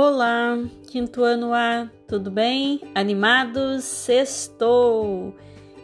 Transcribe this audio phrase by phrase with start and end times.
[0.00, 0.56] Olá,
[0.88, 2.80] quinto ano A, tudo bem?
[2.94, 3.82] Animados?
[3.82, 5.34] Sextou!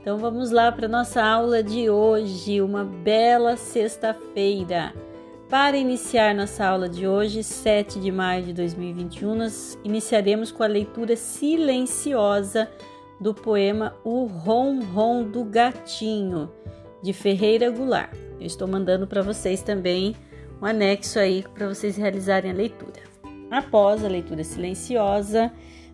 [0.00, 4.94] Então vamos lá para nossa aula de hoje, uma bela sexta-feira.
[5.50, 10.68] Para iniciar nossa aula de hoje, 7 de maio de 2021, nós iniciaremos com a
[10.68, 12.70] leitura silenciosa
[13.20, 16.48] do poema O Rom Rom do Gatinho,
[17.02, 18.14] de Ferreira Goulart.
[18.38, 20.14] Eu estou mandando para vocês também
[20.62, 23.05] um anexo aí para vocês realizarem a leitura.
[23.50, 25.52] Após a leitura silenciosa,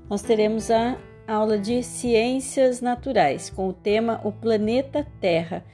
[0.08, 5.64] nós teremos a aula de Ciências Naturais com o tema O Planeta Terra.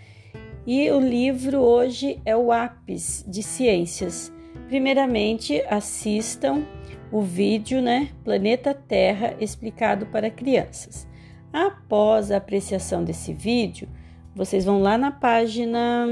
[0.66, 4.32] E o livro hoje é o Apis de Ciências.
[4.66, 6.64] Primeiramente, assistam
[7.10, 8.10] o vídeo, né?
[8.24, 11.08] Planeta Terra explicado para crianças.
[11.52, 13.88] Após a apreciação desse vídeo,
[14.34, 16.06] vocês vão lá na página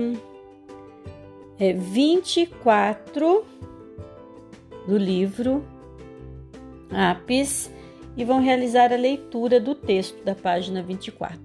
[1.59, 3.45] é, 24
[4.87, 5.65] do livro
[6.91, 7.71] Apis
[8.17, 11.41] e vão realizar a leitura do texto da página 24.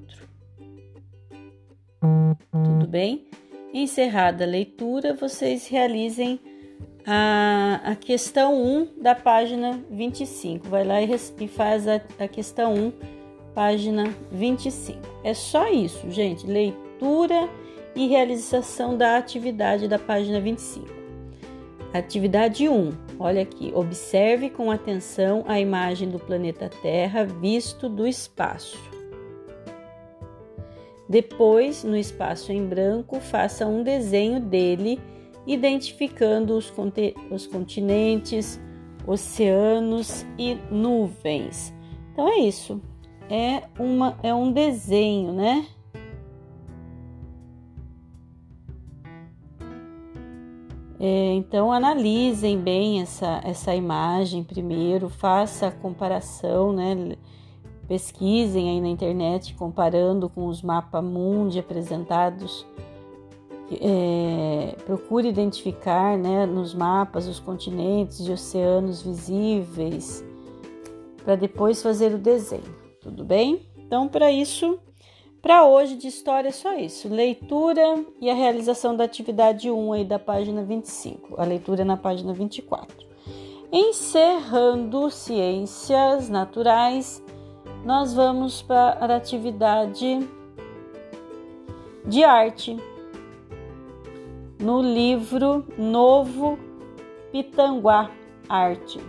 [2.52, 3.28] Tudo bem?
[3.74, 6.40] Encerrada a leitura, vocês realizem
[7.06, 10.68] a, a questão 1 da página 25.
[10.68, 12.94] Vai lá e, e faz a, a questão 1,
[13.54, 15.00] página 25.
[15.24, 16.46] É só isso, gente.
[16.46, 17.50] Leitura
[17.96, 21.01] e realização da atividade da página 25.
[21.94, 22.92] Atividade 1.
[23.20, 23.72] Olha aqui.
[23.76, 28.80] Observe com atenção a imagem do planeta Terra visto do espaço.
[31.10, 35.02] Depois, no espaço em branco, faça um desenho dele,
[35.46, 36.72] identificando os,
[37.30, 38.58] os continentes,
[39.06, 41.74] oceanos e nuvens.
[42.14, 42.82] Então é isso.
[43.30, 45.68] É, uma, é um desenho, né?
[51.04, 57.18] É, então analisem bem essa, essa imagem primeiro, faça a comparação, né?
[57.88, 62.68] Pesquisem aí na internet comparando com os mapas mundi apresentados.
[63.82, 70.24] É, procure identificar né, nos mapas os continentes e oceanos visíveis
[71.24, 73.66] para depois fazer o desenho, tudo bem?
[73.78, 74.78] Então, para isso,
[75.42, 77.10] para hoje de história é só isso.
[77.10, 81.42] Leitura e a realização da atividade 1 aí da página 25.
[81.42, 82.96] A leitura na página 24.
[83.72, 87.24] Encerrando ciências naturais,
[87.84, 90.20] nós vamos para a atividade
[92.06, 92.78] de arte.
[94.60, 96.60] No livro Novo
[97.32, 98.12] Pitanguá
[98.48, 99.00] Arte.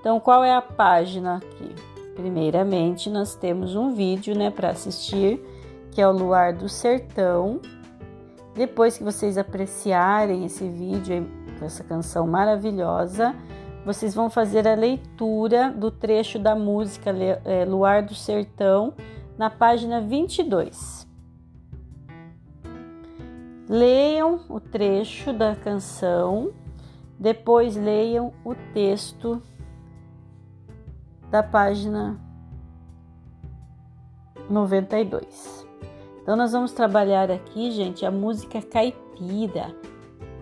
[0.00, 1.87] Então, qual é a página aqui?
[2.18, 5.40] Primeiramente, nós temos um vídeo, né, para assistir,
[5.92, 7.60] que é o Luar do Sertão.
[8.56, 11.30] Depois que vocês apreciarem esse vídeo,
[11.62, 13.36] essa canção maravilhosa,
[13.86, 17.14] vocês vão fazer a leitura do trecho da música
[17.44, 18.94] é, Luar do Sertão
[19.38, 21.06] na página 22.
[23.68, 26.50] Leiam o trecho da canção,
[27.16, 29.40] depois leiam o texto
[31.30, 32.18] da página
[34.48, 35.66] 92.
[36.22, 39.74] Então, nós vamos trabalhar aqui, gente, a música caipira,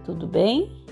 [0.05, 0.85] tudo bem?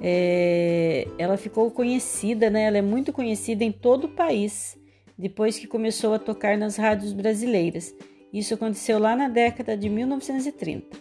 [0.00, 2.64] É, ela ficou conhecida, né?
[2.64, 4.78] Ela é muito conhecida em todo o país
[5.16, 7.94] depois que começou a tocar nas rádios brasileiras.
[8.32, 10.98] Isso aconteceu lá na década de 1930.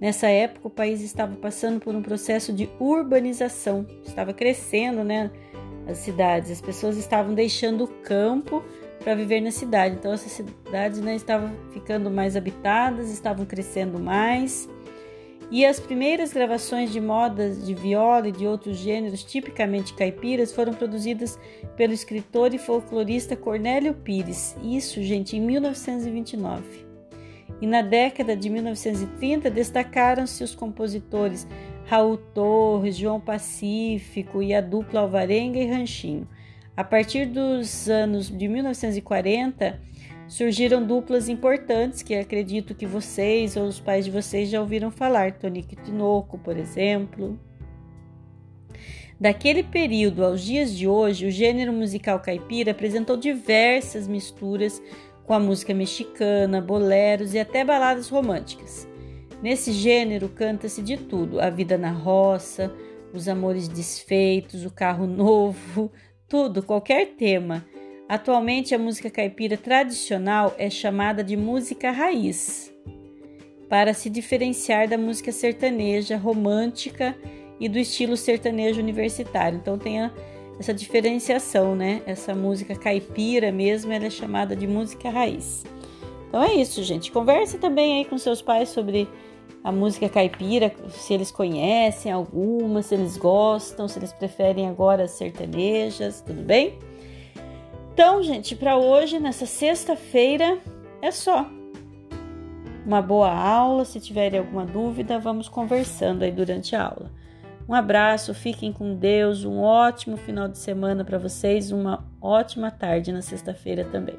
[0.00, 5.30] Nessa época, o país estava passando por um processo de urbanização, estava crescendo, né?
[5.86, 6.50] As cidades.
[6.50, 8.62] As pessoas estavam deixando o campo
[9.02, 9.96] para viver na cidade.
[9.96, 14.68] Então essas cidades né, estavam ficando mais habitadas, estavam crescendo mais.
[15.50, 20.72] E as primeiras gravações de modas de viola e de outros gêneros tipicamente caipiras foram
[20.72, 21.38] produzidas
[21.76, 24.56] pelo escritor e folclorista Cornélio Pires.
[24.62, 26.86] Isso, gente, em 1929.
[27.60, 31.46] E na década de 1930 destacaram-se os compositores
[31.86, 36.26] Raul Torres, João Pacífico e a dupla Alvarenga e Ranchinho.
[36.76, 39.78] A partir dos anos de 1940,
[40.26, 45.32] surgiram duplas importantes que acredito que vocês ou os pais de vocês já ouviram falar,
[45.32, 47.38] Tonico Tinoco, por exemplo.
[49.20, 54.82] Daquele período aos dias de hoje, o gênero musical caipira apresentou diversas misturas
[55.24, 58.88] com a música mexicana, boleros e até baladas românticas.
[59.42, 62.72] Nesse gênero canta-se de tudo: a vida na roça,
[63.12, 65.90] os amores desfeitos, o carro novo,
[66.28, 67.66] tudo, qualquer tema.
[68.08, 72.72] Atualmente, a música caipira tradicional é chamada de música raiz,
[73.68, 77.16] para se diferenciar da música sertaneja romântica
[77.58, 79.58] e do estilo sertanejo universitário.
[79.58, 80.10] Então tem a,
[80.60, 82.02] essa diferenciação, né?
[82.06, 85.64] Essa música caipira mesmo, ela é chamada de música raiz.
[86.28, 87.10] Então é isso, gente.
[87.10, 89.08] Converse também aí com seus pais sobre
[89.64, 95.12] a música caipira, se eles conhecem alguma, se eles gostam, se eles preferem agora as
[95.12, 96.78] sertanejas, tudo bem?
[97.92, 100.58] Então, gente, para hoje, nessa sexta-feira,
[101.00, 101.46] é só.
[102.84, 103.84] Uma boa aula.
[103.84, 107.10] Se tiverem alguma dúvida, vamos conversando aí durante a aula.
[107.68, 113.12] Um abraço, fiquem com Deus, um ótimo final de semana para vocês, uma ótima tarde
[113.12, 114.16] na sexta-feira também.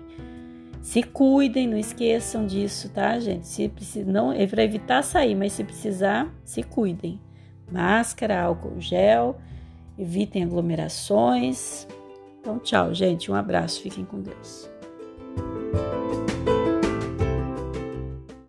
[0.84, 3.48] Se cuidem, não esqueçam disso, tá, gente?
[3.48, 7.22] Se precisar, não é para evitar sair, mas se precisar, se cuidem.
[7.72, 9.38] Máscara, álcool gel,
[9.98, 11.88] evitem aglomerações.
[12.42, 13.32] Então, tchau, gente.
[13.32, 14.73] Um abraço, fiquem com Deus.